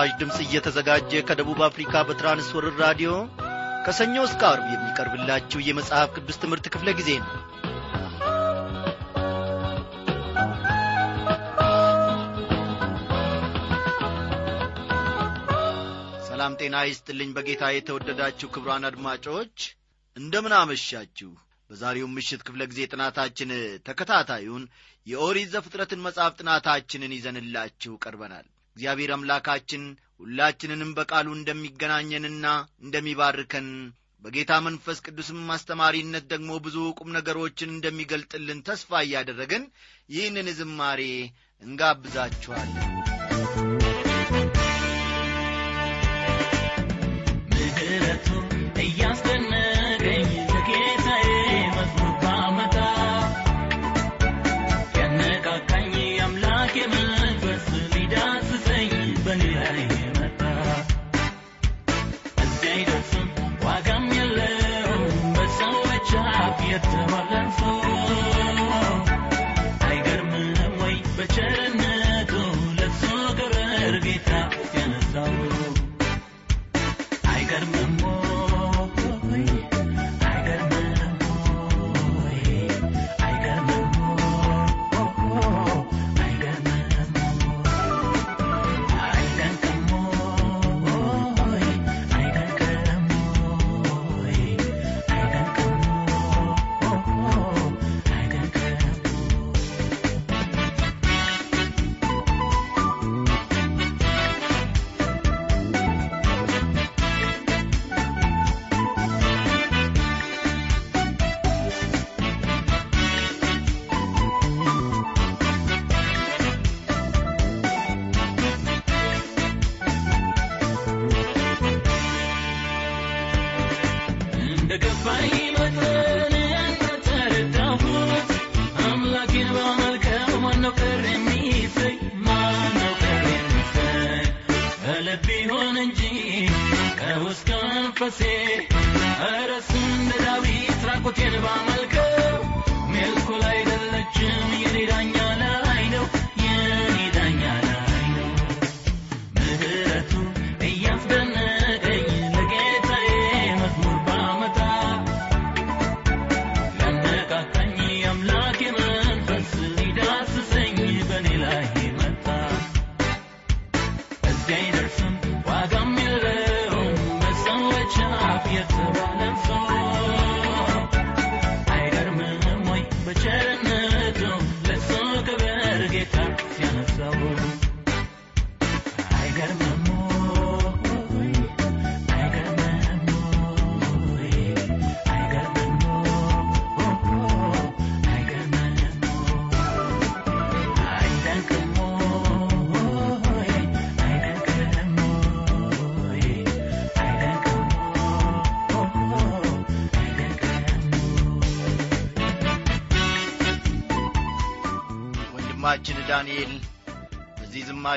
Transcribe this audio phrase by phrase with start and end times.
[0.00, 3.10] በምስራች ድምፅ እየተዘጋጀ ከደቡብ አፍሪካ በትራንስወርር ራዲዮ
[3.84, 7.32] ከሰኞ እስከ አርብ የሚቀርብላችሁ የመጽሐፍ ቅዱስ ትምህርት ክፍለ ጊዜ ነው።
[16.28, 19.56] ሰላም ጤና ይስጥልኝ። በጌታ የተወደዳችሁ ክብሯን አድማጮች
[20.16, 21.30] እንደምን አመሻችሁ።
[21.70, 23.52] በዛሬው ምሽት ክፍለ ጊዜ ጥናታችን
[23.88, 24.64] ተከታታዩን
[25.06, 29.82] የኦሪት ዘፍጥረትን መጽሐፍ ጥናታችንን ይዘንላችሁ ቀርበናል እግዚአብሔር አምላካችን
[30.20, 32.46] ሁላችንንም በቃሉ እንደሚገናኘንና
[32.84, 33.68] እንደሚባርከን
[34.22, 39.64] በጌታ መንፈስ ቅዱስም አስተማሪነት ደግሞ ብዙ ቁም ነገሮችን እንደሚገልጥልን ተስፋ እያደረግን
[40.08, 41.02] ይህንን ዝማሬ
[41.62, 42.86] እንጋብዛችኋለን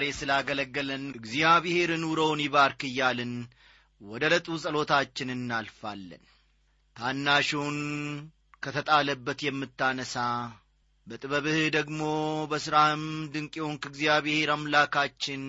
[0.03, 3.31] ዝማሬ ስላገለገለን እግዚአብሔር ኑሮውን ይባርክ እያልን
[4.01, 6.23] ወደ ዕለቱ ጸሎታችን እናልፋለን።
[6.95, 7.77] ታናሹን
[8.63, 10.15] ከተጣለበት የምታነሳ
[11.07, 12.01] በጥበብህ ደግሞ
[12.51, 15.43] በሥራህም ድንቅ የሆንክ እግዚአብሔር አምላካችን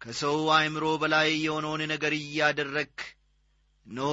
[0.00, 2.98] ከሰው አእምሮ በላይ የሆነውን ነገር እያደረግክ
[3.86, 4.10] እነሆ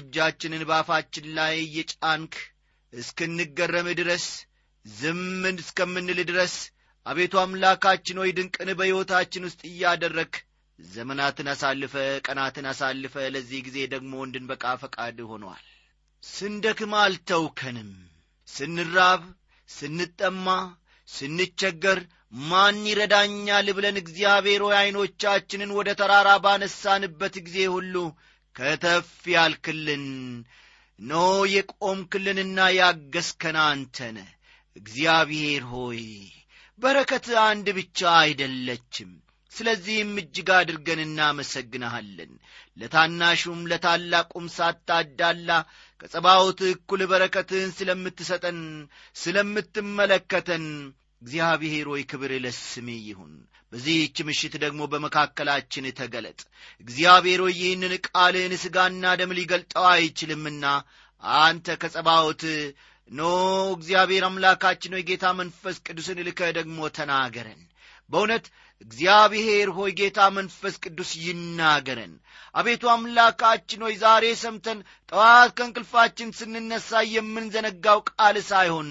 [0.00, 2.34] እጃችንን ባፋችን ላይ እየጫንክ
[2.92, 4.26] እስክንገረም ድረስ
[4.84, 5.24] ዝም
[5.56, 6.56] እስከምንል ድረስ
[7.06, 10.32] አቤቱ አምላካችን ሆይ ድንቅን በሕይወታችን ውስጥ እያደረግ
[10.78, 11.94] ዘመናትን አሳልፈ
[12.26, 15.64] ቀናትን አሳልፈ ለዚህ ጊዜ ደግሞ እንድንበቃ ፈቃድ ሆኗል።
[16.22, 17.90] ስንደክም አልተውከንም።
[18.48, 19.22] ስንራብ
[19.68, 20.46] ስንጠማ
[21.08, 21.98] ስንቸገር
[22.42, 27.94] ማን ይረዳኛል ብለን እግዚአብሔር ሆይ ዐይኖቻችንን ወደ ተራራ ባነሳንበት ጊዜ ሁሉ
[28.56, 30.04] ከተፍ ያልክልን
[30.98, 31.14] ኖ
[31.54, 34.18] የቆምክልንና ያገዝከን አንተነ።
[34.76, 36.02] እግዚአብሔር ሆይ
[36.82, 39.10] በረከት አንድ ብቻ አይደለችም።
[39.52, 42.32] ስለዚህም እጅግ አድርገን እናመሰግንሃለን።
[42.76, 45.50] ለታናሹም ለታላቁም ሳታዳላ
[46.00, 48.60] ከጸባዖት እኩል በረከትህን ስለምትሰጠን
[49.16, 50.66] ስለምትመለከተን
[51.22, 53.32] እግዚአብሔር ሆይ ክብር ለስሜ ይሁን።
[53.72, 56.40] በዚህች ምሽት ደግሞ በመካከላችን ተገለጥ።
[56.84, 60.64] እግዚአብሔር ሆይ ይህንን ቃልህን ሥጋና ደም ሊገልጠው አይችልምና
[61.40, 62.42] አንተ ከጸባዖት
[63.10, 63.20] ኖ
[63.74, 67.60] እግዚአብሔር አምላካችን ሆይ ጌታ መንፈስ ቅዱስን ልከህ ደግሞ ተናገረን።
[68.10, 68.44] በእውነት
[68.82, 72.12] እግዚአብሔር ሆይ ጌታ መንፈስ ቅዱስ ይናገረን።
[72.54, 74.78] አቤቱ አምላካችን ሆይ ዛሬ ሰምተን
[75.12, 78.90] ጠዋት ከእንቅልፋችን ስንነሳ የምንዘነጋው ቃል ሳይሆን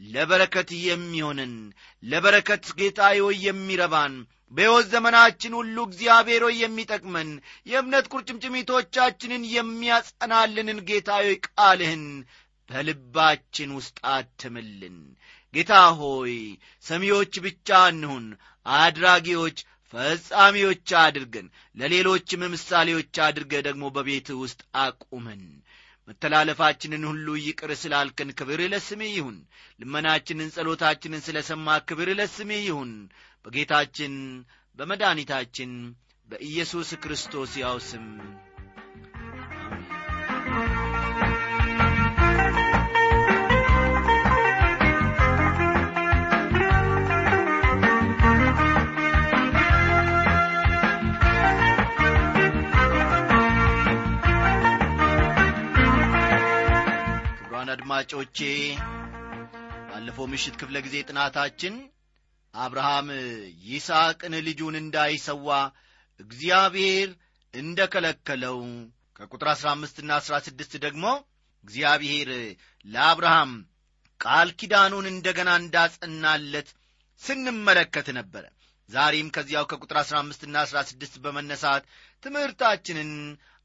[0.00, 1.52] ለበረከት የሚሆንን
[2.02, 4.16] ለበረከት ጌታ ሆይ የሚረባን
[4.52, 7.30] በሕይወት ዘመናችን ሁሉ እግዚአብሔር ሆይ የሚጠቅመን
[7.66, 12.04] የእምነት ቁርጭምጭሚቶቻችንን የሚያጸናልንን ጌታ ሆይ ቃልህን
[12.70, 14.96] በልባችን ውስጥ አትምልን።
[15.54, 16.34] ጌታ ሆይ
[16.84, 18.24] ሰሚዎች ብቻ እንሁን
[18.66, 19.58] አድራጊዎች
[19.94, 25.42] ፈጻሚዎች አድርገን ለሌሎችም ምሳሌዎች አድርገ ደግሞ በቤት ውስጥ አቁመን።
[26.08, 29.38] መተላለፋችንን ሁሉ ይቅር ስላልከን ክብር ለስሜ ይሁን።
[29.80, 32.92] ልመናችንን ጸሎታችንን ስለ ሰማ ክብር ለስሜ ይሁን።
[33.44, 34.14] በጌታችን
[34.78, 35.72] በመድኃኒታችን
[36.28, 38.06] በኢየሱስ ክርስቶስ ያው ስም
[57.68, 58.38] ክቡራን አድማጮቼ።
[59.88, 61.74] ባለፈው ምሽት ክፍለ ጊዜ ጥናታችን
[62.54, 63.08] አብርሃም
[63.66, 65.48] ይስሐቅን ልጁን እንዳይሰዋ
[66.20, 67.10] እግዚአብሔር
[67.54, 68.58] እንደ ከለከለው
[69.18, 71.04] ከቁጥር አሥራ አምስትና አሥራ ስድስት ደግሞ
[71.64, 72.30] እግዚአብሔር
[72.84, 73.52] ለአብርሃም
[74.20, 76.70] ቃል ኪዳኑን እንደገና እንዳጸናለት
[77.22, 78.44] ስንመለከት ነበረ።
[78.88, 81.84] ዛሬም ከዚያው ከቁጥር አሥራ አምስትና አሥራ ስድስት በመነሳት
[82.22, 83.12] ትምህርታችንን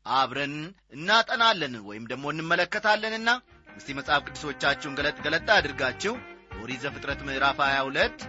[0.05, 0.55] አብረን
[0.95, 3.29] እናጠናለን ወይም ደግሞ እንመለከታለንና
[3.77, 6.13] እስቲ መጽሐፍ ቅዱሶቻችሁን ገለጥ ገለጥ አድርጋችሁ
[6.59, 8.25] ኦሪት ዘፍጥረት ምዕራፍ 22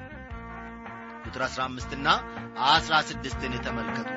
[1.24, 2.16] ቁጥር 15 ና
[2.70, 3.32] 16ን
[3.66, 4.10] ተመልከቱ።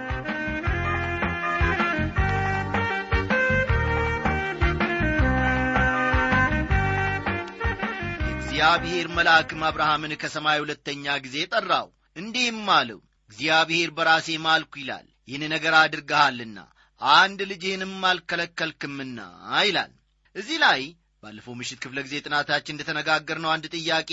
[8.21, 12.99] የእግዚአብሔር መልአክም አብርሃምን ከሰማይ ሁለተኛ ጊዜ ጠራው እንዲህም አለው
[13.29, 16.59] እግዚአብሔር በራሴ ማልኩ ይላል ይህን ነገር አድርገሃልና
[17.01, 19.19] አንድ ልጅህንም አልከለከልክምና
[19.61, 19.91] ይላል።
[20.35, 20.81] እዚህ ላይ
[21.27, 24.11] ባለፈው ምሽት ክፍለ ጊዜ ጥናታችን እንደተነጋገርነው አንድ ጥያቄ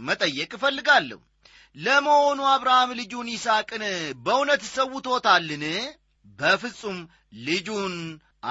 [0.00, 1.18] መጠየቅ እፈልጋለሁ።
[1.76, 3.82] ለመሆኑ አብርሃም ልጁን ይስሐቅን
[4.24, 5.64] በእውነት ሰውቶታልን?
[6.38, 6.98] በፍጹም
[7.46, 7.94] ልጁን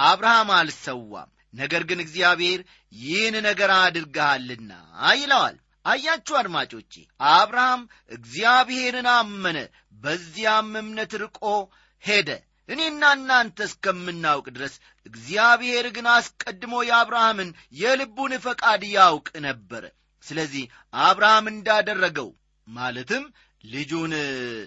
[0.04, 2.60] አብርሃም አልሰዋም። ነገር ግን እግዚአብሔር
[2.94, 4.72] ይህን ነገር አድርገሃልና
[5.18, 6.94] ይለዋል። አያችሁ አድማጮቼ
[7.34, 7.82] አብርሃም
[8.12, 9.58] እግዚአብሔርን አመነ
[10.04, 11.42] በዚያም እምነት ርቆ
[12.04, 12.30] ሄደ
[12.70, 14.76] እኔና እናንተ እስከምናውቅ ድረስ
[15.06, 17.50] እግዚአብሔር ግን አስቀድሞ የአብርሃምን
[17.80, 19.84] የልቡን ፈቃድ ያውቅ ነበረ
[20.26, 20.64] ስለዚህ
[21.04, 22.30] አብርሃም እንዳደረገው
[22.68, 23.24] ማለትም
[23.64, 24.14] ልጁን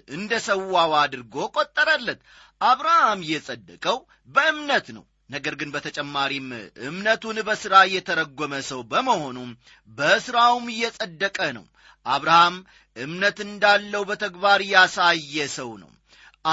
[0.09, 2.19] እንደ ሰዋው አድርጎ ቆጠረለት።
[2.61, 3.97] አብርሃም የጸደቀው
[4.29, 6.47] በእምነት ነው። ነገር ግን በተጨማሪም
[6.87, 9.49] እምነቱን በሥራ የተረጎመ ሰው በመሆኑም
[9.89, 11.65] በሥራውም እየጸደቀ ነው።
[12.05, 12.55] አብርሃም
[12.97, 15.91] እምነት እንዳለው በተግባር ያሳየ ሰው ነው።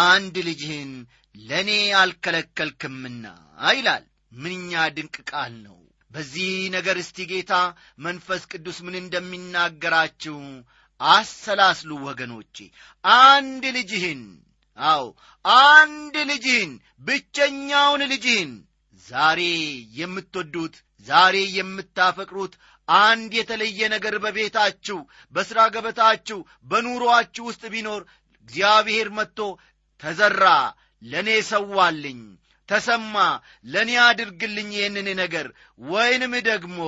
[0.06, 0.93] አንድ ልጅህን
[1.35, 1.71] ለእኔ
[2.01, 3.25] አልከለከልክምና
[3.71, 4.05] ይላል።
[4.37, 5.79] ምንኛ ድንቅ ቃል ነው!
[6.11, 7.53] በዚህ ነገር እስቲ ጌታ
[8.05, 10.37] መንፈስ ቅዱስ ምን እንደሚናገራችሁ
[11.01, 12.57] አሰላስሉ ወገኖቼ።
[13.25, 14.23] አንድ ልጅህን
[14.79, 15.05] አዎ
[15.69, 16.73] አንድ ልጅህን
[17.07, 18.53] ብቸኛውን ልጅህን
[19.07, 19.41] ዛሬ
[19.99, 20.76] የምትወዱት
[21.07, 22.55] ዛሬ የምታፈቅሩት
[22.88, 24.99] አንድ የተለየ ነገር በቤታችሁ
[25.35, 28.03] በሥራ ገበታችሁ በኑሮአችሁ ውስጥ ቢኖር
[28.49, 29.41] እግዚአብሔር መጥቶ
[30.03, 30.45] ተዘራ
[31.04, 32.20] ለእኔ ሰዋልኝ
[32.68, 33.14] ተሰማ
[33.66, 35.46] ለእኔ አድርግልኝ ይህንን ነገር።
[35.88, 36.78] ወይንም ደግሞ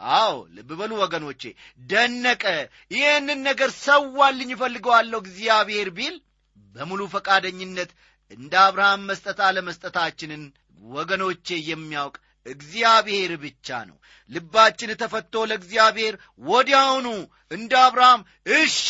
[0.00, 1.42] አዎ ልብ በሉ ወገኖቼ
[1.90, 2.44] ደነቀ
[2.90, 6.16] ይህንን ነገር ሰዋልኝ እፈልገዋለሁ እግዚአብሔር ቢል
[6.74, 7.90] በሙሉ ፈቃደኝነት
[8.30, 10.42] እንደ አብርሃም መስጠት አለመስጠታችንን
[10.92, 13.96] ወገኖቼ የሚያውቅ እግዚአብሔር ብቻ ነው።
[14.30, 17.08] ልባችን ተፈቶ ለእግዚአብሔር ወዲያውኑ
[17.50, 18.20] እንደ አብርሃም
[18.56, 18.86] እሺ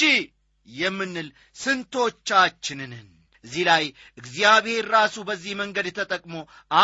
[0.67, 2.93] የምንል ስንቶቻችንን
[3.47, 3.85] እዚህ ላይ
[4.19, 6.35] እግዚአብሔር ራሱ በዚህ መንገድ ተጠቅሞ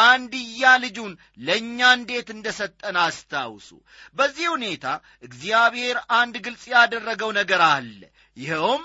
[0.02, 3.70] አንድያ ልጁን ለእኛ እንዴት እንደ ሰጠን አስታውሱ።
[4.16, 4.86] በዚህ ሁኔታ
[5.22, 8.00] እግዚአብሔር አንድ ግልጽ ያደረገው ነገር አለ።
[8.36, 8.82] ይኸውም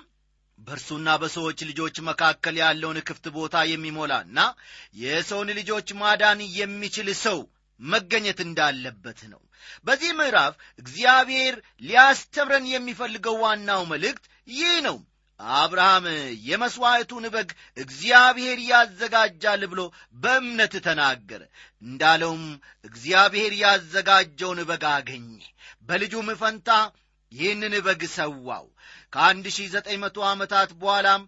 [0.60, 4.39] በእርሱና በሰዎች ልጆች መካከል ያለውን ክፍት ቦታ የሚሞላና
[5.01, 7.39] የሰውን ልጆች ማዳን የሚችል ሰው
[7.79, 9.41] መገኘት እንዳለበት ነው።
[9.86, 14.98] በዚህ ምዕራፍ እግዚአብሔር ሊያስተምረን የሚፈልገው ዋናው መልእክት ይህ ነው
[15.39, 16.06] አብርሃም
[16.46, 19.82] የመሥዋዕቱን በግ እግዚአብሔር ያዘጋጃል ብሎ
[20.15, 21.41] በእምነት ተናገረ።
[21.84, 22.46] እንዳለውም
[22.86, 25.29] እግዚአብሔር ያዘጋጀውን በግ አገኘ።
[25.89, 26.70] በልጁም ፈንታ
[27.32, 28.65] ይህንን በግ ሰዋው።
[29.13, 31.22] ከአንድ ሺህ ዘጠኝ መቶ ዓመታት በኋላም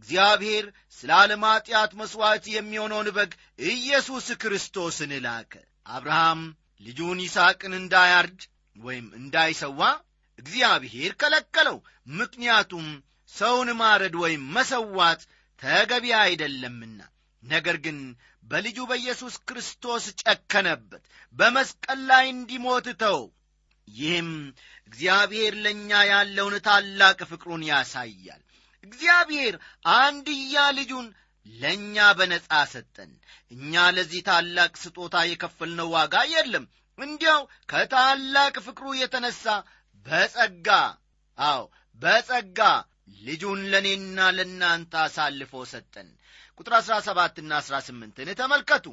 [0.00, 0.64] እግዚአብሔር
[0.98, 3.32] ስለ ዓለም ኀጢአት መሥዋዕት የሚሆነውን በግ
[3.68, 5.52] ኢየሱስ ክርስቶስን ላከ።
[5.88, 6.40] አብርሃም
[6.86, 8.40] ልጁን ይስሐቅን እንዳያርድ
[8.76, 9.80] ወይም እንዳይሰዋ
[10.38, 11.76] እግዚአብሔር ከለከለው።
[12.16, 12.86] ምክንያቱም
[13.36, 15.20] ሰውን ማረድ ወይም መሰዋት
[15.62, 16.98] ተገቢ አይደለምና።
[17.42, 17.98] ነገር ግን
[18.44, 21.02] በልጁ በኢየሱስ ክርስቶስ ጨከነበት
[21.36, 23.20] በመስቀል ላይ እንዲሞት ተው።
[23.88, 24.30] ይህም
[24.88, 28.42] እግዚአብሔር ለእኛ ያለውን ታላቅ ፍቅሩን ያሳያል።
[28.84, 29.54] እግዚአብሔር
[29.96, 31.06] አንድያ ልጁን
[31.46, 33.12] ለእኛ በነጻ ሰጠን።
[33.52, 36.64] እኛ ለዚህ ታላቅ ስጦታ የከፈልነው ዋጋ የለም።
[36.98, 37.40] እንዲያው
[37.70, 39.44] ከታላቅ ፍቅሩ የተነሣ
[40.06, 40.68] በጸጋ
[41.38, 41.62] አዎ
[42.00, 42.60] በጸጋ
[43.08, 46.08] ልጁን ለእኔና ለእናንተ አሳልፎ ሰጠን።
[46.58, 48.86] ቁጥር አሥራ ሰባትና አሥራ ስምንትን ተመልከቱ።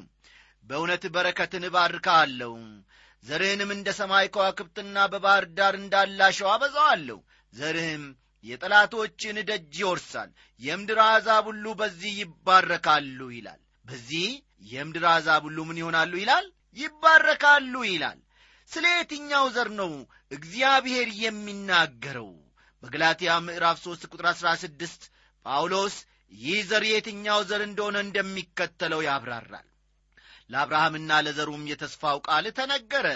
[0.64, 2.52] በእውነት በረከትን እባርካለሁ
[3.24, 7.18] ዘርህንም እንደ ሰማይ ከዋክብትና በባሕር ዳር እንዳላሸው አበዛዋለሁ።
[7.52, 8.04] ዘርህም
[8.44, 10.30] የጠላቶችን ደጅ ይወርሳል።
[10.60, 14.26] የምድር አሕዛብ ሁሉ በዚህ ይባረካሉ ይላል። በዚህ
[14.72, 16.46] የምድር አሕዛብ ሁሉ ምን ይሆናሉ ይላል?
[16.76, 18.18] ይባረካሉ ይላል።
[18.70, 19.90] ስለ የትኛው ዘር ነው
[20.30, 22.30] እግዚአብሔር የሚናገረው
[22.84, 25.04] በገላትያ ምዕራፍ 3 ቁጥር 16
[25.46, 25.94] ጳውሎስ
[26.32, 29.66] ይህ ዘር የትኛው ዘር እንደሆነ እንደሚከተለው ያብራራል።
[30.50, 33.06] ለአብርሃምና ለዘሩም የተስፋው ቃል ተነገረ።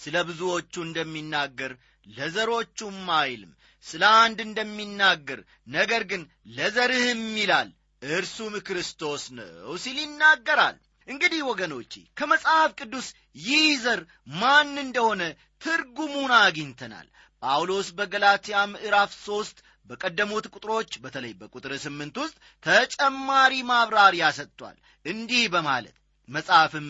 [0.00, 1.72] ስለ ብዙዎቹ እንደሚናገር
[2.06, 3.52] ለዘሮቹም አይልም።
[3.86, 5.40] ስለ አንድ እንደሚናገር
[5.70, 6.22] ነገር ግን
[6.56, 7.68] ለዘርህም ይላል
[8.02, 10.76] እርሱም ክርስቶስ ነው ሲል ይናገራል
[11.08, 13.06] እንግዲህ ወገኖቼ ከመጽሐፍ ቅዱስ
[13.44, 14.00] ይህ ዘር
[14.40, 15.22] ማን እንደሆነ
[15.62, 17.08] ትርጉሙን አግኝተናል።
[17.42, 25.96] ጳውሎስ በገላትያ ምዕራፍ ሦስት በቀደሙት ቁጥሮች በተለይ በቁጥር ስምንት ውስጥ ተጨማሪ ማብራሪያ ሰጥቷል። እንዲህ በማለት
[26.28, 26.88] መጽሐፍም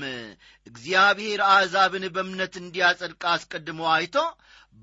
[0.66, 4.16] እግዚአብሔር አሕዛብን በእምነት እንዲያጸድቅ አስቀድሞ አይቶ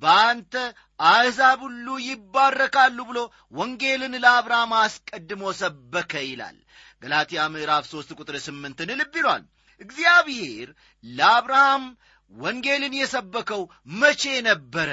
[0.01, 0.53] በአንተ
[0.99, 3.19] አሕዛብ ሁሉ ይባረካሉ ብሎ
[3.53, 6.57] ወንጌልን ለአብርሃም አስቀድሞ ሰበከ ይላል
[7.01, 9.43] ገላትያ ምዕራፍ ሦስት ቁጥር ስምንትን ልብ ይሏል።
[9.81, 10.67] እግዚአብሔር
[11.03, 11.83] ለአብርሃም
[12.31, 13.61] ወንጌልን የሰበከው
[13.95, 14.89] መቼ ነበረ?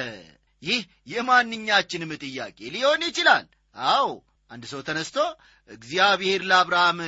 [0.62, 0.82] ይህ
[1.12, 3.46] የማንኛችንም ጥያቄ ሊሆን ይችላል።
[3.76, 4.06] አዎ
[4.50, 5.16] አንድ ሰው ተነስቶ
[5.68, 6.98] እግዚአብሔር ለአብርሃም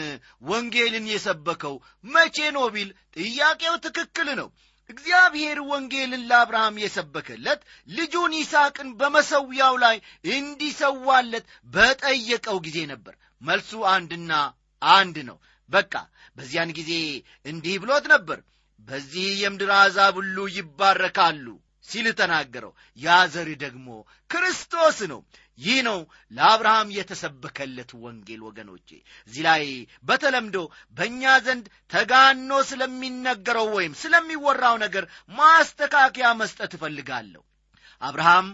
[0.48, 1.74] ወንጌልን የሰበከው
[2.08, 4.48] መቼ ነው ቢል ጥያቄው ትክክል ነው።
[4.90, 9.96] እግዚአብሔር ወንጌልን ለአብርሃም የሰበከለት ልጁን ይስሐቅን በመሰዊያው ላይ
[10.32, 14.32] እንዲሰዋለት በጠየቀው ጊዜ ነበር። መልሱ አንድና
[14.92, 15.38] አንድ ነው።
[15.70, 15.94] በቃ
[16.36, 16.92] በዚያን ጊዜ
[17.46, 18.38] እንዲህ ብሎት ነበር
[18.80, 21.46] በዚህ የምድር አሕዛብ ሁሉ ይባረካሉ
[21.84, 23.88] ሲል ተናገረው። ያ ዘር ደግሞ
[24.30, 25.20] ክርስቶስ ነው።
[25.58, 25.98] ይህ ነው
[26.32, 28.88] ለአብርሃም የተሰበከለት ወንጌል ወገኖቼ።
[29.28, 29.62] እዚህ ላይ
[30.04, 30.56] በተለምዶ
[30.96, 35.04] በእኛ ዘንድ ተጋኖ ስለሚነገረው ወይም ስለሚወራው ነገር
[35.38, 37.42] ማስተካከያ መስጠት እፈልጋለሁ።
[38.02, 38.48] አብርሃም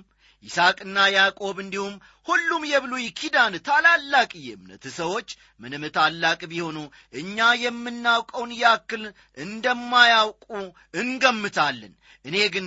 [0.44, 1.94] ይስሐቅና ያዕቆብ እንዲሁም
[2.26, 5.28] ሁሉም የብሉይ ኪዳን ታላላቅ የእምነት ሰዎች
[5.60, 6.78] ምንም ታላቅ ቢሆኑ
[7.20, 9.02] እኛ የምናውቀውን ያክል
[9.44, 10.46] እንደማያውቁ
[10.94, 11.92] እንገምታለን።
[12.24, 12.66] እኔ ግን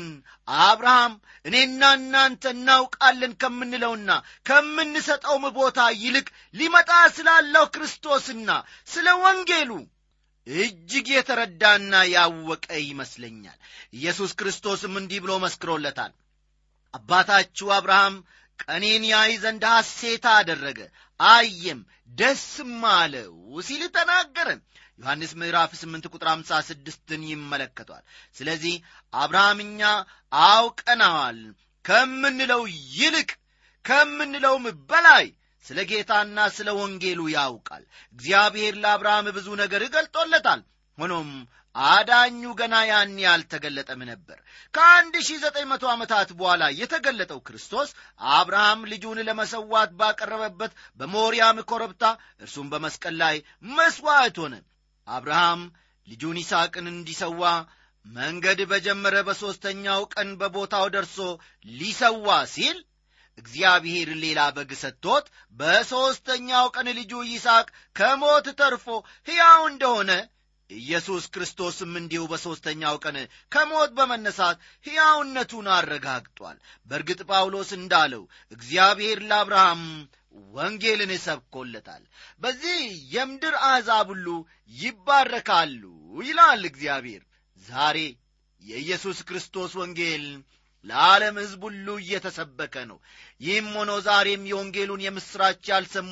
[0.61, 1.13] አብርሃም
[1.45, 4.09] እኔና እናንተ እናውቃለን ከምንለውና
[4.49, 8.49] ከምንሰጠውም ቦታ ይልቅ ሊመጣ ስላለው ክርስቶስና
[8.87, 9.71] ስለ ወንጌሉ
[10.47, 13.59] እጅግ የተረዳና ያወቀ ይመስለኛል።
[13.93, 16.11] ኢየሱስ ክርስቶስም እንዲህ ብሎ መስክሮለታል።
[16.93, 18.15] አባታችሁ አብርሃም
[18.63, 20.79] ቀኔን ያይ ዘንድ ሐሴታ አደረገ።
[21.19, 21.79] አየም
[22.11, 24.49] ደስም አለው ሲል ተናገረ።
[24.99, 28.03] ዮሐንስ ምዕራፍ 8 ቁጥር 56ን ይመለከቷል።
[28.35, 28.75] ስለዚህ
[29.13, 29.81] አብርሃም እኛ
[31.85, 32.61] ከምንለው
[32.95, 33.29] ይልቅ
[33.85, 35.25] ከምንለውም በላይ
[35.65, 37.83] ስለ ጌታና ስለ ወንጌሉ ያውቃል።
[38.15, 40.61] እግዚአብሔር ለአብርሃም ብዙ ነገር ገልጦለታል።
[40.97, 41.29] ሆኖም
[41.75, 44.37] አዳኙ ገና ያን አልተገለጠም ነበር።
[44.73, 47.89] ከአንድ ሺህ ዘጠኝ መቶ ዓመታት በኋላ የተገለጠው ክርስቶስ
[48.31, 52.03] አብርሃም ልጁን ለመሰዋት ባቀረበበት በሞሪያም ኮረብታ
[52.41, 53.37] እርሱም በመስቀል ላይ
[53.71, 54.55] መሥዋዕት ሆነ።
[55.07, 55.63] አብርሃም
[56.07, 57.41] ልጁን ይስሐቅን እንዲሰዋ
[58.05, 61.17] መንገድ በጀመረ በሦስተኛው ቀን በቦታው ደርሶ
[61.75, 62.77] ሊሰዋ ሲል
[63.37, 68.85] እግዚአብሔር ሌላ በግ ሰጥቶት በሦስተኛው ቀን ልጁ ይስሐቅ ከሞት ተርፎ
[69.27, 70.11] ሕያው እንደሆነ
[70.69, 73.17] ኢየሱስ ክርስቶስም እንዲሁ በሦስተኛው ቀን
[73.51, 76.57] ከሞት በመነሳት ሕያውነቱን አረጋግጧል።
[76.89, 79.83] በእርግጥ ጳውሎስ እንዳለው እግዚአብሔር ለአብርሃም
[80.55, 82.03] ወንጌልን ሰብኮለታል።
[82.41, 82.79] በዚህ
[83.13, 84.27] የምድር አሕዛብ ሁሉ
[84.75, 85.83] ይባረካሉ
[86.21, 87.23] ይላል እግዚአብሔር።
[87.65, 87.97] ዛሬ
[88.61, 90.25] የኢየሱስ ክርስቶስ ወንጌል
[90.85, 92.97] ለዓለም ሕዝብ ሁሉ እየተሰበከ ነው።
[93.41, 96.11] ይህም ሆኖ ዛሬም የወንጌሉን የምሥራች ያልሰሙ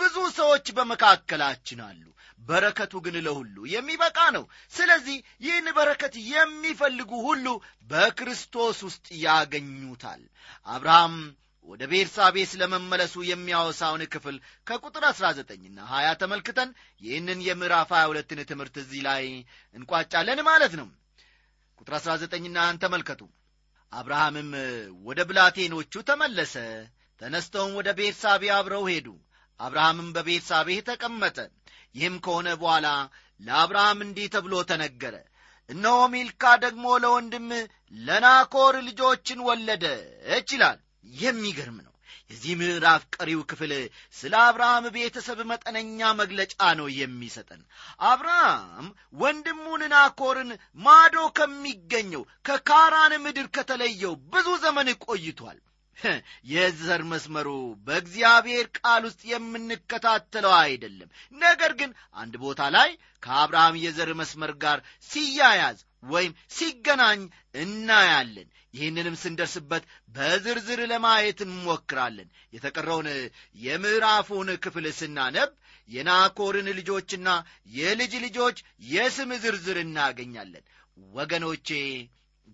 [0.00, 2.04] ብዙ ሰዎች በመካከላችን አሉ
[2.40, 7.46] በረከቱ ግን ለሁሉ የሚበቃ ነው። ስለዚህ ይህን በረከት የሚፈልጉ ሁሉ
[7.90, 10.22] በክርስቶስ ውስጥ ያገኙታል።
[10.66, 11.14] አብርሃም
[11.68, 14.36] ወደ ቤርሳቤ ስለ መመለሱ የሚያወሳውን ክፍል
[14.66, 16.70] ከቁጥር 19ና 20 ተመልክተን
[17.02, 19.24] ይህንን የምዕራፍ 22ን ትምህርት እዚህ ላይ
[19.76, 20.88] እንቋጫለን ማለት ነው።
[21.78, 23.22] ቁጥር 19ና ተመልከቱ።
[23.92, 24.50] አብርሃምም
[25.06, 26.54] ወደ ብላቴኖቹ ተመለሰ
[27.20, 29.08] ተነስተውም ወደ ቤርሳቤ አብረው ሄዱ።
[29.60, 31.36] አብርሃምም በቤርሳቤህ ተቀመጠ
[31.94, 32.86] ይህም ከሆነ በኋላ
[33.40, 35.14] ለአብርሃም እንዲህ ተብሎ ተነገረ።
[35.70, 37.48] እነሆ ሚልካ ደግሞ ለወንድም
[37.94, 40.78] ለናኮር ልጆችን ወለደች ይላል።
[41.20, 41.90] የሚገርም ነው።
[42.30, 43.72] የዚህ ምዕራፍ ቀሪው ክፍል
[44.16, 47.62] ስለ አብርሃም ቤተሰብ መጠነኛ መግለጫ ነው የሚሰጠን።
[48.10, 48.86] አብርሃም
[49.20, 55.58] ወንድሙን ናኮርን ማዶ ከሚገኘው ከካራን ምድር ከተለየው ብዙ ዘመን ቆይቷል
[56.46, 57.48] የዘር መስመሩ
[57.86, 62.90] በእግዚአብሔር ቃል ውስጥ የምንከታተለው አይደለም። ነገር ግን አንድ ቦታ ላይ
[63.22, 64.78] ከአብርሃም የዘር መስመር ጋር
[65.10, 67.20] ሲያያዝ ወይም ሲገናኝ
[67.56, 73.08] እናያለን። ይህንንም ስንደርስበት በዝርዝር ለማየት እንሞክራለን። የተቀረውን
[73.56, 75.50] የምዕራፉን ክፍል ስናነብ
[75.88, 77.28] የናኮርን ልጆችና
[77.74, 78.58] የልጅ ልጆች
[78.88, 80.64] የስም ዝርዝር እናገኛለን።
[81.12, 81.68] ወገኖቼ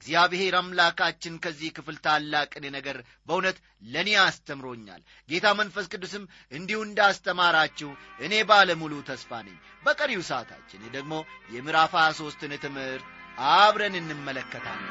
[0.01, 2.97] እግዚአብሔር አምላካችን ከዚህ ክፍል ታላቅን ነገር
[3.29, 7.91] በእውነት ለእኔ አስተምሮኛል። ጌታ መንፈስ ቅዱስም እንዲሁ እንዳስተማራችሁ
[8.21, 11.13] እኔ ባለሙሉ ተስፋ ነኝ። በቀሪው ሰዓታችን ደግሞ
[11.55, 13.07] የምዕራፍ 23ን ትምህርት
[13.53, 14.91] አብረን እንመለከታለን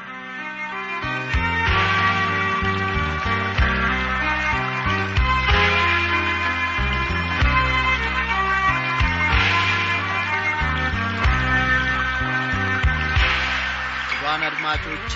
[14.30, 15.12] ክቡራን አድማጮቼ።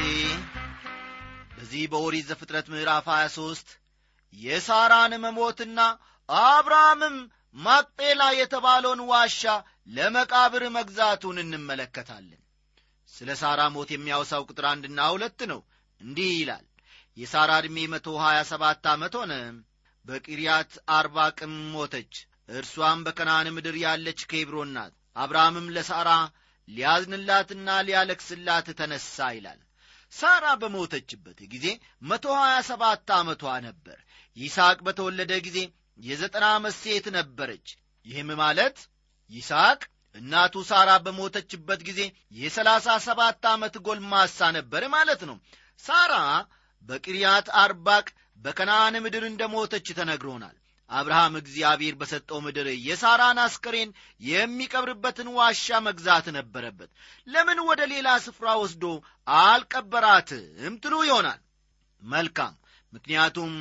[1.51, 3.69] በዚህ በኦሪት ዘፍጥረት ምዕራፍ 23
[4.35, 5.79] የሳራን መሞትና
[6.29, 7.17] አብርሃምም
[7.57, 9.43] ማቅጴላ የተባለውን ዋሻ
[9.97, 12.41] ለመቃብር መግዛቱን እንመለከታለን።
[13.09, 15.61] ስለ ሳራ ሞት የሚያወሳው ቁጥር አንድና ሁለት ነው።
[16.01, 16.67] እንዲህ ይላል።
[17.17, 19.33] የሳራ ዕድሜ መቶ ሀያ ሰባት ዓመት ሆነ።
[20.05, 22.15] በቂርያት አርባ ቅም ሞተች።
[22.53, 26.11] እርሷም በከናን ምድር ያለች ኬብሮን ናት። አብርሃምም ለሳራ
[26.69, 29.61] ሊያዝንላትና ሊያለክስላት ተነሣ ይላል።
[30.13, 31.67] ሳራ በሞተችበት ጊዜ
[32.09, 33.99] መቶ ሀያ ሰባት ዓመቷ ነበር።
[34.37, 35.59] ይስሐቅ በተወለደ ጊዜ
[36.01, 37.67] የዘጠና ዓመት ሴት ነበረች።
[38.07, 38.77] ይህም ማለት
[39.31, 39.81] ይስሐቅ
[40.15, 42.01] እናቱ ሳራ በሞተችበት ጊዜ
[42.39, 45.37] የሰላሳ ሰባት ዓመት ጎልማሳ ነበር ማለት ነው።
[45.85, 46.15] ሳራ
[46.83, 48.07] በቅርያት አርባቅ
[48.39, 50.57] በከነአን ምድር እንደ ሞተች ተነግሮናል
[50.91, 53.91] አብርሃም እግዚአብሔር በሰጠው ምድር የሳራን አስከሬን
[54.29, 56.91] የሚቀብርበትን ዋሻ መግዛት ነበረበት።
[57.27, 58.85] ለምን ወደ ሌላ ስፍራ ወስዶ
[59.39, 60.45] አልቀበራትም?
[60.83, 61.41] ትሉ ይሆናል።
[62.03, 62.55] መልካም።
[62.93, 63.53] ምክንያቱም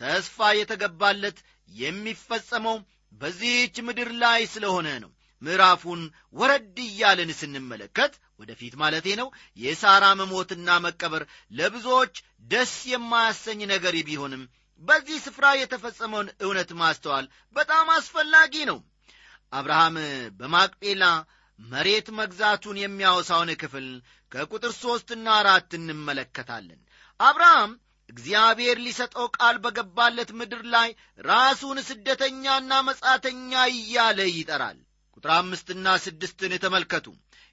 [0.00, 1.38] ተስፋ የተገባለት
[1.78, 2.76] የሚፈጸመው
[3.12, 5.10] በዚህች ምድር ላይ ስለሆነ ነው።
[5.42, 6.02] ምዕራፉን
[6.34, 14.42] ወረድ እያልን ስንመለከት ወደፊት ማለቴ ነው የሳራ መሞትና መቀበር ለብዙዎች ደስ የማያሰኝ ነገር ቢሆንም
[14.82, 18.78] በዚህ ስፍራ የተፈጸመውን እውነት ማስተዋል በጣም አስፈላጊ ነው።
[19.52, 19.96] አብርሃም
[20.38, 21.04] በማቅጴላ
[21.58, 23.88] መሬት መግዛቱን የሚያወሳውን ክፍል
[24.32, 26.80] ከቁጥር ሦስትና አራት እንመለከታለን።
[27.20, 27.72] አብርሃም
[28.08, 30.88] እግዚአብሔር ሊሰጠው ቃል በገባለት ምድር ላይ
[31.24, 34.78] ራሱን ስደተኛና መጻተኛ እያለ ይጠራል።
[35.16, 37.06] ቁጥር አምስትና ስድስትን ተመልከቱ።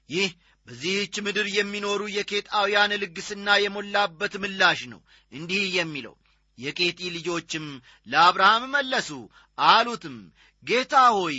[0.08, 0.30] ይህ
[0.68, 5.00] በዚህች ምድር የሚኖሩ የኬጣውያን ልግስና የሞላበት ምላሽ ነው።
[5.32, 6.14] እንዲህ የሚለው
[6.58, 7.66] የኬጢ ልጆችም
[8.06, 9.10] ለአብርሃም መለሱ
[9.58, 10.16] አሉትም
[10.62, 11.38] ጌታ ሆይ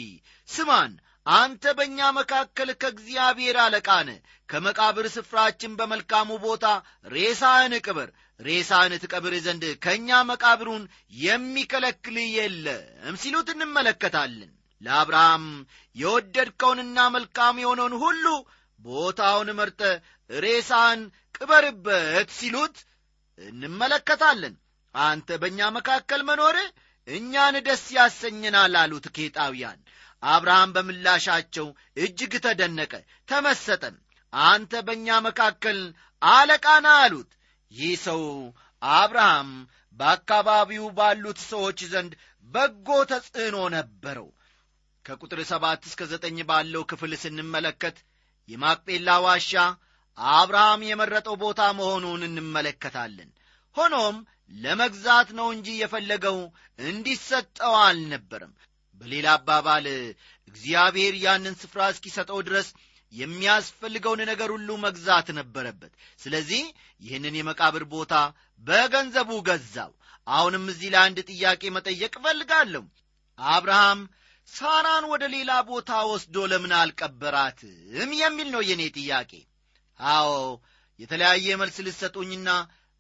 [0.50, 0.92] ስማን
[1.26, 4.10] አንተ በእኛ መካከል ከእግዚአብሔር አለቃነ
[4.50, 6.66] ከመቃብር ስፍራችን በመልካሙ ቦታ
[7.14, 10.84] ሬሳህን ቅበር ሬሳህን ትቀብር ዘንድ ከእኛ መቃብሩን
[11.24, 15.44] የሚከለክል የለም ሲሉት እንመለከታለን። ለአብርሃም
[15.96, 18.26] የወደድከውንና መልካም የሆነውን ሁሉ
[18.80, 19.82] ቦታውን መርጠ
[20.30, 21.02] ሬሳህን
[21.38, 22.78] ቅበርበት ሲሉት
[23.40, 24.56] እንመለከታለን
[24.96, 26.58] አንተ በእኛ መካከል መኖር
[27.08, 29.80] እኛን ደስ ያሰኘናል አሉት ኬጣውያን።
[30.24, 32.94] አብርሃም በምላሻቸው እጅግ ተደነቀ
[33.30, 33.96] ተመሰጠም።
[34.34, 35.80] አንተ በእኛ መካከል
[36.22, 37.32] አለቃና አሉት።
[37.72, 38.22] ይህ ሰው
[38.82, 39.50] አብርሃም
[40.00, 42.14] በአካባቢው ባሉት ሰዎች ዘንድ
[42.50, 44.30] በጎ ተጽዕኖ ነበረው።
[45.06, 47.98] ከቁጥር ሰባት እስከ ዘጠኝ ባለው ክፍል ስንመለከት
[48.50, 49.54] የማቅጴላ ዋሻ
[50.18, 53.30] አብርሃም የመረጠው ቦታ መሆኑን እንመለከታለን።
[53.76, 54.16] ሆኖም
[54.56, 56.38] ለመግዛት ነው እንጂ የፈለገው
[56.86, 58.54] እንዲሰጠው አልነበረም።
[59.02, 59.86] በሌላ አባባል
[60.48, 62.68] እግዚአብሔር ያንን ስፍራ እስኪሰጠው ድረስ
[63.14, 66.64] የሚያስፈልገውን ነገር ሁሉ መግዛት ነበረበት። ስለዚህ
[67.02, 68.14] ይህንን የመቃብር ቦታ
[68.64, 69.92] በገንዘቡ ገዛው።
[70.28, 72.84] አሁንም እዚህ ላይ አንድ ጥያቄ መጠየቅ እፈልጋለሁ።
[73.40, 74.02] አብርሃም
[74.50, 77.74] ሳራን ወደ ሌላ ቦታ ወስዶ ለምን አልቀበራትም?
[78.22, 79.32] የሚል ነው የእኔ ጥያቄ።
[80.00, 80.30] አዎ
[81.00, 82.50] የተለያየ መልስ ልትሰጡኝና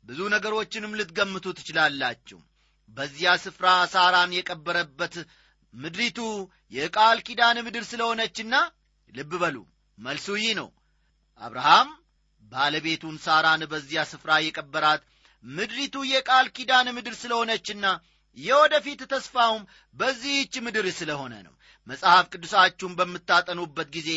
[0.06, 2.40] ብዙ ነገሮችንም ልትገምቱ ትችላላችሁ።
[2.98, 5.16] በዚያ ስፍራ ሳራን የቀበረበት
[5.74, 6.20] ምድሪቱ
[6.74, 8.56] የቃል ኪዳን ምድር ስለሆነችና
[9.10, 9.58] ልብ በሉ
[9.98, 10.70] መልሱ ይህ ነው።
[11.42, 11.90] አብርሃም
[12.44, 15.02] ባለቤቱን ሳራን በዚያ ስፍራ የቀበራት
[15.46, 17.86] ምድሪቱ የቃል ኪዳን ምድር ስለሆነችና
[18.38, 19.64] የወደፊት ተስፋውም
[19.96, 21.54] በዚህች ምድር ስለሆነ ነው
[21.88, 24.10] መጽሐፍ ቅዱሳችሁን በምታጠኑበት ጊዜ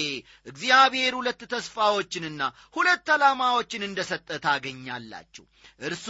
[0.46, 2.42] እግዚአብሔር ሁለት ተስፋዎችንና
[2.77, 5.44] ሁለት ዓላማዎችን እንደ ሰጠ ታገኛላችሁ።
[5.81, 6.07] እርሱ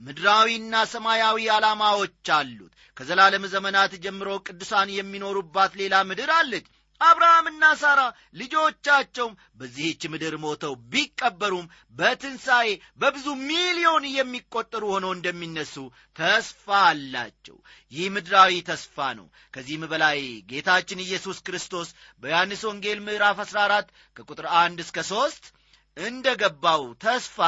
[0.00, 6.66] ምድራዊና ሰማያዊ ዓላማዎች አሉት። ከዘላለም ዘመናት ጀምሮ ቅዱሳን የሚኖሩባት ሌላ ምድር አለች
[7.00, 8.00] አብርሃምና ሳራ
[8.40, 12.68] ልጆቻቸውም በዚህች ምድር ሞተው ቢቀበሩም በትንሣኤ
[13.00, 15.74] በብዙ ሚሊዮን የሚቆጠሩ ሆነው እንደሚነሱ
[16.16, 17.56] ተስፋ አላቸው።
[17.92, 20.18] ይህ ምድራዊ ተስፋ ነው። ከዚህም በላይ
[20.50, 21.90] ጌታችን ኢየሱስ ክርስቶስ
[22.22, 25.52] በዮሐንስ ወንጌል ምዕራፍ 14 ከቁጥር 1 እስከ 3
[25.98, 27.38] እንደ ገባው ተስፋ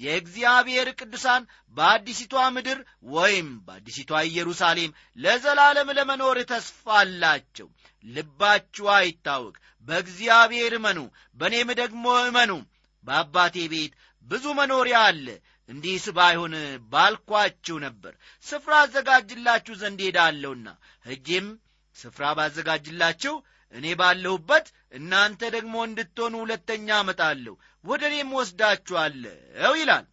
[0.00, 1.42] የእግዚአብሔር ቅዱሳን
[1.76, 2.78] በአዲሲቷ ምድር
[3.12, 7.68] ወይም በአዲሲቷ ኢየሩሳሌም ለዘላለም ለመኖር ተስፋ አላቸው።
[8.04, 9.54] ልባችሁ አይታወቅ።
[9.88, 10.98] በእግዚአብሔር እመኑ
[11.38, 12.52] በእኔም ደግሞ እመኑ።
[13.04, 13.92] በአባቴ ቤት
[14.26, 15.26] ብዙ መኖሪያ አለ።
[15.68, 16.54] እንዲህስ ባይሆን
[16.92, 18.14] ባልኳችሁ ነበር።
[18.44, 20.66] ስፍራ አዘጋጅላችሁ ዘንድ ሄዳለሁና
[21.06, 21.46] ሄጄም
[21.96, 23.34] ስፍራ ባዘጋጅላችሁ
[23.74, 27.54] እኔ ባለሁበት እናንተ ደግሞ እንድትሆኑ ሁለተኛ አመጣለሁ
[27.84, 30.04] ወደ እኔም ወስዳችኋለሁ ይላል።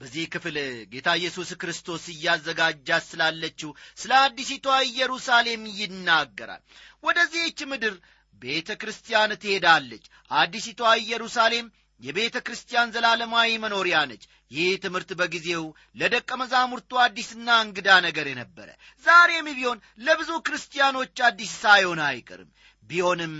[0.00, 0.56] በዚህ ክፍል
[0.92, 6.62] ጌታ ኢየሱስ ክርስቶስ እያዘጋጃት ስላለችው ስለ አዲሲቷ ኢየሩሳሌም ይናገራል።
[7.04, 7.94] ወደዚህች ምድር
[8.42, 10.04] ቤተ ክርስቲያን ትሄዳለች።
[10.36, 11.66] አዲሲቷ ኢየሩሳሌም
[12.00, 15.64] የቤተ ክርስቲያን ዘላለማዊ መኖሪያ ነች። ይህ ትምህርት በጊዜው
[15.96, 18.68] ለደቀ መዛሙርቱ አዲስና እንግዳ ነገር የነበረ
[19.04, 22.50] ዛሬም ቢሆን ለብዙ ክርስቲያኖች አዲስ ሳይሆን አይቀርም።
[22.90, 23.34] ቢሆንም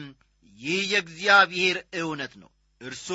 [0.61, 3.09] ይህ የእግዚአብሔር እውነት ነው። እርሱ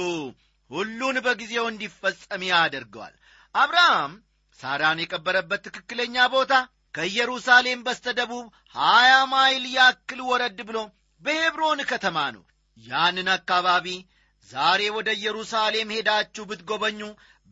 [0.70, 3.16] ሁሉን በጊዜው እንዲፈጸም ያደርገዋል።
[3.56, 4.14] አብርሃም
[4.60, 6.54] ሳራን የቀበረበት ትክክለኛ ቦታ
[6.96, 10.78] ከኢየሩሳሌም በስተደቡብ ሀያ ማይል ያክል ወረድ ብሎ
[11.22, 12.44] በሄብሮን ከተማ ነው።
[12.78, 13.88] ያንን አካባቢ
[14.50, 17.02] ዛሬ ወደ ኢየሩሳሌም ሄዳችሁ ብትጎበኙ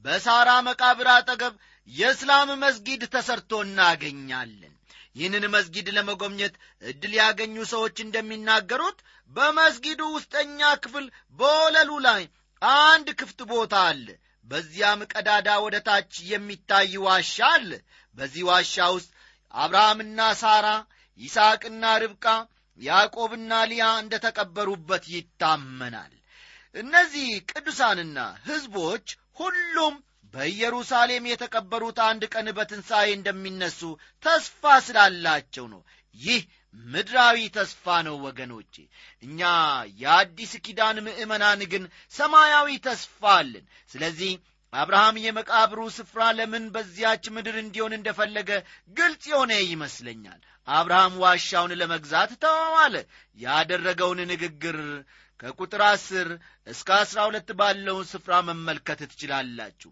[0.05, 1.53] በሳራ መቃብር አጠገብ
[1.89, 4.73] የእስላም መስጊድ ተሰርቶ እናገኛለን
[5.15, 8.99] ይህንን መስጊድ ለመጎብኘት ዕድል ያገኙ ሰዎች እንደሚናገሩት
[9.31, 11.05] በመስጊዱ ውስጠኛ ክፍል
[11.39, 12.23] በወለሉ ላይ
[12.61, 14.07] አንድ ክፍት ቦታ አለ።
[14.47, 17.69] በዚያም ቀዳዳ ወደ ታች የሚታይ ዋሻ አለ።
[18.17, 19.09] በዚህ ዋሻ ውስጥ
[19.53, 20.67] አብርሃምና ሳራ
[21.19, 22.25] ይስሐቅና ርብቃ
[22.79, 26.13] ያዕቆብና ሊያ እንደ ተቀበሩበት ይታመናል።
[26.75, 29.95] እነዚህ ቅዱሳንና ሕዝቦች ሁሉም
[30.33, 33.81] በኢየሩሳሌም የተቀበሩት አንድ ቀን በትንሣኤ እንደሚነሱ
[34.23, 35.81] ተስፋ ስላላቸው ነው።
[36.15, 36.41] ይህ
[36.85, 38.73] ምድራዊ ተስፋ ነው ወገኖቼ።
[39.23, 39.41] እኛ
[40.01, 44.31] የአዲስ ኪዳን ምእመናን ግን ሰማያዊ ተስፋ አለን። ስለዚህ
[44.73, 48.51] አብርሃም የመቃብሩ ስፍራ ለምን በዚያች ምድር እንዲሆን እንደፈለገ
[48.97, 52.95] ግልጽ የሆነ ይመስለኛል። አብርሃም ዋሻውን ለመግዛት ተዋዋለ።
[53.37, 54.79] ያደረገውን ንግግር
[55.39, 56.27] ከቁጥር አስር
[56.67, 59.91] እስከ አስራ ሁለት ባለውን ስፍራ መመልከት ትችላላችሁ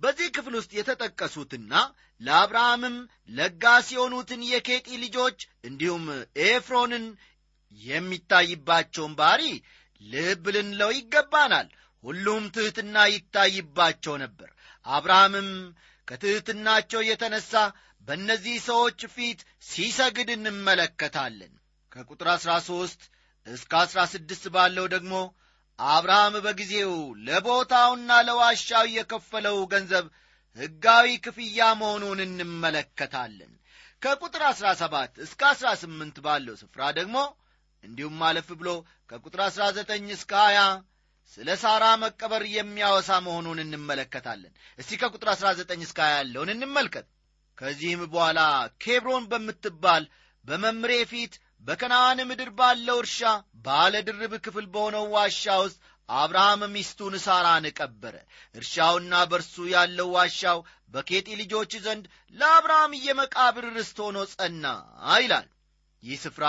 [0.00, 1.72] በዚህ ክፍል ውስጥ የተጠቀሱትና
[2.20, 2.96] ለአብርሃምም
[3.30, 6.04] ለጋስ የሆኑትን የኬጢ ልጆች እንዲሁም
[6.46, 7.06] ኤፍሮንን
[7.80, 9.42] የሚታይባቸውን ባሪ
[10.00, 11.68] ልብ ልንለው ይገባናል።
[12.04, 14.50] ሁሉም ትሕትና ይታይባቸው ነበር።
[14.86, 15.48] አብርሃምም
[16.08, 17.52] ከትሕትናቸው የተነሣ
[18.08, 21.52] በእነዚህ ሰዎች ፊት ሲሰግድ እንመለከታለን።
[21.92, 23.00] ከቁጥር አሥራ ሦስት
[23.46, 25.14] እስከ አሥራ ስድስት ባለው ደግሞ
[25.78, 26.92] አብርሃም በጊዜው
[27.26, 30.06] ለቦታውና ለዋሻው የከፈለው ገንዘብ
[30.56, 33.52] ሕጋዊ ክፍያ መሆኑን እንመለከታለን።
[34.02, 37.16] ከቁጥር አሥራ ሰባት እስከ አሥራ ስምንት ባለው ስፍራ ደግሞ
[37.84, 38.70] እንዲሁም አለፍ ብሎ
[39.10, 40.60] ከቁጥር አሥራ ዘጠኝ እስከ ሀያ
[41.32, 47.06] ስለ ሳራ መቀበር የሚያወሳ መሆኑን እንመለከታለን። እስቲ ከቁጥር አሥራ ዘጠኝ እስከ ሀያ ያለውን እንመልከት።
[47.58, 48.40] ከዚህም በኋላ
[48.84, 50.04] ኬብሮን በምትባል
[50.44, 53.20] በመምሬ ፊት በከነአን ምድር ባለው እርሻ
[53.66, 58.14] ባለ ድርብ ክፍል በሆነው ዋሻ ውስጥ አብርሃም ሚስቱን ሳራን ቀበረ።
[58.54, 60.58] እርሻውና በርሱ ያለው ዋሻው
[60.94, 62.04] በኬጢ ልጆች ዘንድ
[62.36, 64.64] ለአብርሃም የመቃብር ርስት ሆኖ ጸና
[65.18, 65.46] ይላል።
[66.02, 66.46] ይህ ስፍራ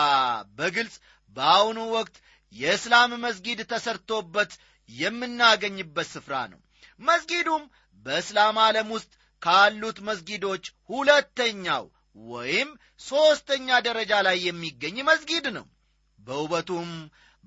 [0.58, 0.96] በግልጽ
[1.38, 2.16] በአሁኑ ወቅት
[2.56, 4.52] የእስላም መስጊድ ተሰርቶበት
[4.90, 6.60] የምናገኝበት ስፍራ ነው።
[7.00, 7.64] መስጊዱም
[8.06, 12.70] በእስላም ዓለም ውስጥ ካሉት መስጊዶች ሁለተኛው ወይም
[13.02, 15.66] ሦስተኛ ደረጃ ላይ የሚገኝ መስጊድ ነው።
[16.20, 16.90] በውበቱም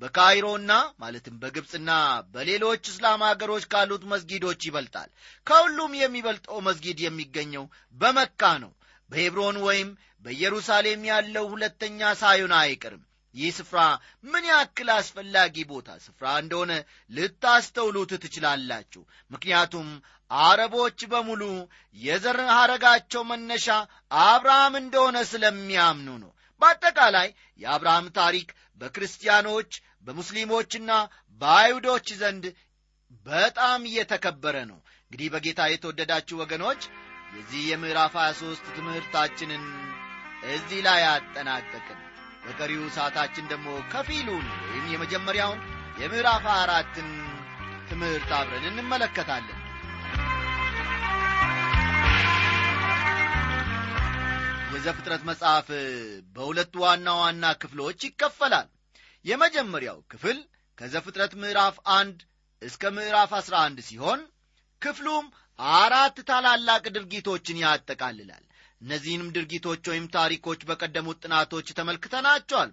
[0.03, 1.91] በካይሮና ማለትም በግብፅና
[2.35, 5.09] በሌሎች እስላም አገሮች ካሉት መስጊዶች ይበልጣል።
[5.47, 7.65] ከሁሉም የሚበልጠው መስጊድ የሚገኘው
[7.97, 8.73] በመካ ነው።
[9.11, 9.91] በሄብሮን ወይም
[10.25, 13.03] በኢየሩሳሌም ያለው ሁለተኛ ሳይሆን አይቀርም
[13.39, 13.81] ይህ ስፍራ
[14.25, 16.73] ምን ያክል አስፈላጊ ቦታ ስፍራ እንደሆነ
[17.11, 19.89] ልታስተውሉት ትችላላችሁ። ምክንያቱም
[20.31, 21.43] አረቦች በሙሉ
[21.97, 23.67] የዘር ሐረጋቸው መነሻ
[24.25, 27.29] አብርሃም እንደሆነ ስለሚያምኑ ነው። በአጠቃላይ
[27.61, 28.49] የአብርሃም ታሪክ
[28.81, 29.71] በክርስቲያኖች
[30.07, 30.91] በሙስሊሞችና
[31.41, 32.45] በአይሁዶች ዘንድ
[33.27, 36.83] በጣም እየተከበረ ነው። እንግዲህ በጌታ የተወደዳችሁ ወገኖች
[37.35, 39.65] የዚህ የምዕራፍ 23 ትምህርታችንን
[40.51, 41.99] እዚህ ላይ አጠናቀቅን
[42.49, 45.61] በቀሪው ሰዓታችን ደግሞ ከፊሉን ወይም የመጀመሪያውን
[46.03, 47.09] የምዕራፍ አራትን
[47.89, 49.55] ትምህርት አብረን እንመለከታለን።
[54.73, 55.69] የዘፍጥረት መጽሐፍ
[56.35, 58.69] በሁለት ዋና ዋና ክፍሎች ይከፈላል።
[59.25, 60.39] የመጀመሪያው ክፍል
[60.79, 62.19] ከዘፍጥረት ምዕራፍ አንድ
[62.63, 64.21] እስከ ምዕራፍ አስራ አንድ ሲሆን
[64.83, 65.27] ክፍሉም
[65.77, 68.45] አራት ታላላቅ ድርጊቶችን ያጠቃልላል
[68.81, 72.71] እነዚህንም ድርጊቶች ወይም ታሪኮች በቀደሙት ጥናቶች ተመልክተናቸዋል።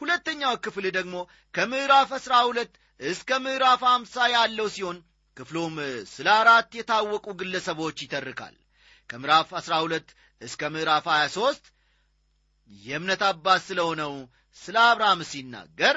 [0.00, 1.16] ሁለተኛው ክፍል ደግሞ
[1.54, 4.98] ከምዕራፍ አስራ ሁለት እስከ ምዕራፍ አምሳ ያለው ሲሆን
[5.36, 5.74] ክፍሉም
[6.12, 8.54] ስለ አራት የታወቁ ግለሰቦች ይተርካል።
[9.10, 10.08] ከምዕራፍ አስራ ሁለት
[10.40, 11.68] እስከ ምዕራፍ 23
[12.82, 14.14] የእምነት አባት ስለሆነው
[14.56, 15.96] ስለ አብርሃም ሲናገር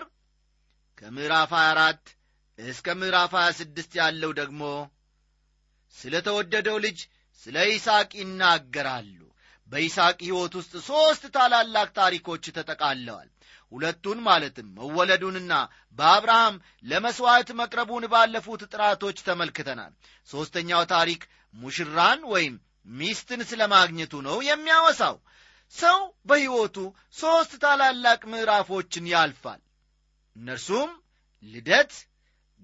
[0.97, 2.13] ከምዕራፍ 24
[2.59, 4.63] እስከ ምዕራፍ 26 ያለው ደግሞ
[5.95, 6.99] ስለ ተወደደው ልጅ
[7.43, 9.20] ስለ ይስሐቅ ይናገራሉ
[9.71, 13.29] በይስሐቅ ሕይወት ውስጥ ሦስት ታላላቅ ታሪኮች ተጠቃለዋል።
[13.71, 15.53] ሁለቱን ማለትም መወለዱንና
[15.99, 16.55] በአብርሃም
[16.85, 19.93] ለመሥዋዕት መቅረቡን ባለፉት ጥራቶች ተመልክተናል።
[20.29, 21.21] ሦስተኛው ታሪክ
[21.55, 22.55] ሙሽራን ወይም
[22.95, 25.17] ሚስትን ስለ ማግኘቱ ነው የሚያወሳው።
[25.73, 26.77] ሰው በሕይወቱ
[27.17, 29.61] ሦስት ታላላቅ ምዕራፎችን ያልፋል።
[30.35, 30.89] እነርሱም
[31.43, 31.93] ልደት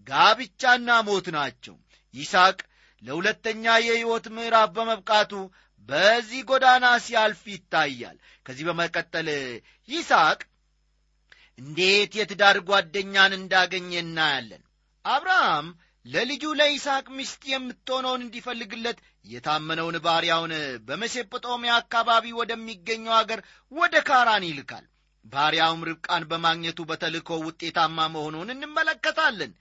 [0.07, 1.75] ጋብቻና ሞት ናቸው።
[2.13, 2.57] ይስሐቅ
[3.03, 5.31] ለሁለተኛ የሕይወት ምዕራፍ በመብቃቱ
[5.89, 9.27] በዚህ ጎዳና ሲያልፍ ይታያል። ከዚህ በመቀጠል
[9.89, 10.39] ይስሐቅ
[11.59, 14.63] እንዴት የትዳር ጓደኛን እንዳገኘ እናያለን?
[15.05, 15.67] አብርሃም
[16.05, 20.53] ለልጁ ለይስሐቅ ሚስት የምትሆነውን እንዲፈልግለት የታመነውን ባሪያውን
[20.87, 23.39] በመሴጶጦሚያ አካባቢ ወደሚገኘው አገር
[23.71, 24.85] ወደ ካራን ይልካል።
[25.25, 29.51] ባሪያውም ርብቃን በማግኘቱ በተልእኮ ውጤታማ መሆኑን እንመለከታለን።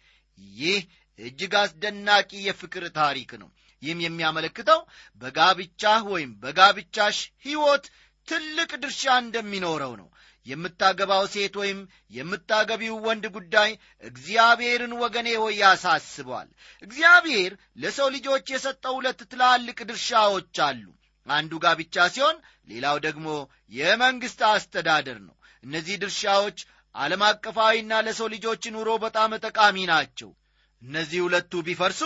[0.58, 0.80] ይህ
[1.18, 3.48] እጅግ አስደናቂ የፍቅር ታሪክ ነው
[3.82, 4.80] ይህም የሚያመለክተው
[5.20, 7.86] በጋብቻህ ወይም በጋብቻሽ ሕይወት
[8.28, 10.08] ትልቅ ድርሻ እንደሚኖረው ነው።
[10.46, 11.78] የምታገባው ሴት ወይም
[12.16, 13.70] የምታገቢው ወንድ ጉዳይ
[14.10, 16.48] እግዚአብሔርን ወገኔ ሆይ ያሳስበዋል።
[16.82, 20.84] እግዚአብሔር ለሰው ልጆች የሰጠው ሁለት ትላልቅ ድርሻዎች አሉ።
[21.26, 22.36] አንዱ ጋብቻ ሲሆን
[22.68, 23.28] ሌላው ደግሞ
[23.72, 25.34] የመንግሥት አስተዳደር ነው።
[25.64, 26.58] እነዚህ ድርሻዎች
[26.94, 30.30] ዓለም አቀፋዊና ለሰው ልጆች ኑሮ በጣም ጠቃሚ ናቸው
[30.86, 32.02] እነዚህ ሁለቱ ቢፈርሱ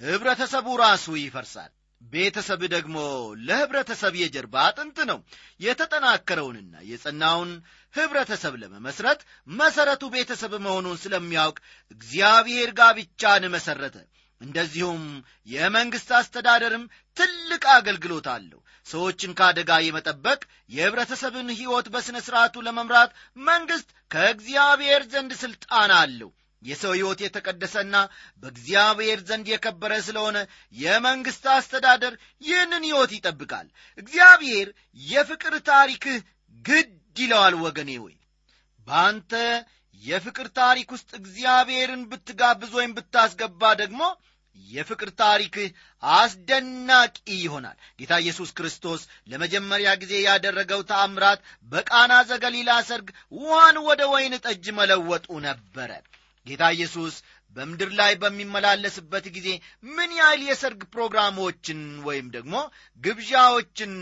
[0.00, 2.96] ኅብረተሰቡ ራሱ ይፈርሳል። ቤተሰብ ደግሞ
[3.46, 5.18] ለኅብረተሰብ የጀርባ አጥንት ነው።
[5.66, 7.50] የተጠናከረውንና የጸናውን
[7.94, 9.20] ኅብረተሰብ ለመመስረት
[9.52, 11.58] መሠረቱ ቤተሰብ መሆኑን ስለሚያውቅ
[11.90, 13.96] እግዚአብሔር ጋብቻን መሠረተ።
[14.40, 15.02] እንደዚሁም
[15.48, 16.84] የመንግሥት አስተዳደርም
[17.16, 23.12] ትልቅ አገልግሎት አለው። ሰዎችን ከአደጋ የመጠበቅ የኅብረተሰብን ሕይወት በሥነ ሥርዓቱ ለመምራት
[23.46, 26.30] መንግሥት ከእግዚአብሔር ዘንድ ሥልጣን አለው
[26.62, 27.96] የሰው ሕይወት የተቀደሰና
[28.42, 30.38] በእግዚአብሔር ዘንድ የከበረ ስለሆነ
[30.76, 33.66] የመንግሥት አስተዳደር ይህንን ሕይወት ይጠብቃል።
[33.98, 34.68] እግዚአብሔር
[35.06, 36.18] የፍቅር ታሪክህ
[36.64, 38.14] ግድ ይለዋል ወገኔ ሆይ።
[38.86, 39.32] በአንተ
[40.02, 44.02] የፍቅር ታሪክ ውስጥ እግዚአብሔርን ብትጋብዝ ወይም ብታስገባ ደግሞ
[44.70, 45.68] የፍቅር ታሪክህ
[46.02, 51.40] አስደናቂ ይሆናል። ጌታ ኢየሱስ ክርስቶስ ለመጀመሪያ ጊዜ ያደረገው ተአምራት
[51.72, 55.90] በቃና ዘገሊላ ሰርግ ውሃን ወደ ወይን ጠጅ መለወጡ ነበረ
[56.46, 57.14] ጌታ ኢየሱስ
[57.56, 59.48] በምድር ላይ በሚመላለስበት ጊዜ
[59.90, 62.54] ምን ያህል የሰርግ ፕሮግራሞችን ወይም ደግሞ
[63.02, 63.92] ግብዣዎችን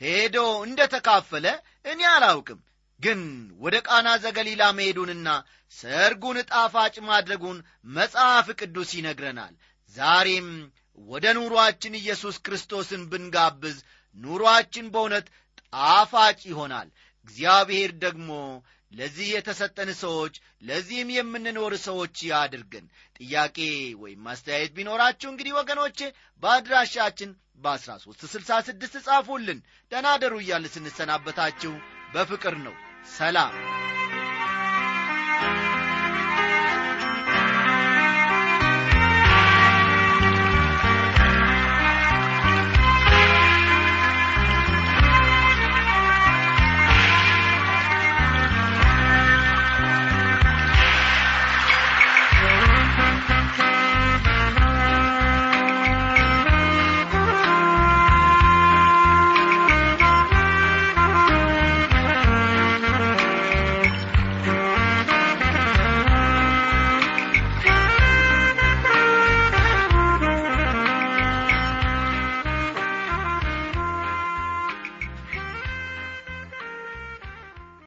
[0.00, 1.46] ሄዶ እንደ ተካፈለ
[1.84, 2.60] እኔ አላውቅም።
[3.00, 3.20] ግን
[3.60, 5.28] ወደ ቃና ዘገሊላ መሄዱንና
[5.76, 7.58] ሰርጉን ጣፋጭ ማድረጉን
[7.96, 9.54] መጽሐፍ ቅዱስ ይነግረናል።
[9.94, 10.48] ዛሬም
[11.08, 13.76] ወደ ኑሮአችን ኢየሱስ ክርስቶስን ብንጋብዝ
[14.16, 15.26] ኑሮአችን በእውነት
[15.72, 16.88] ጣፋጭ ይሆናል።
[17.28, 18.30] እግዚአብሔር ደግሞ
[18.94, 22.86] ለዚህ የተሰጠን ሰዎች ለዚህም የምንኖር ሰዎች ያድርገን።
[23.18, 23.58] ጥያቄ
[24.02, 25.98] ወይም ማስተያየት ቢኖራችሁ እንግዲህ ወገኖቼ
[26.42, 27.32] በአድራሻችን
[27.64, 29.60] በ1366 ጻፉልን።
[29.92, 31.74] ደናደሩ እያልን ስንሰናበታችሁ
[32.14, 32.76] በፍቅር ነው።
[33.10, 33.54] ሰላም